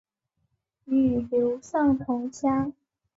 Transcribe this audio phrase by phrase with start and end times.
[0.85, 2.73] 与刘胜同乡。